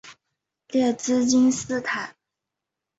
[0.69, 2.15] 列兹金斯坦。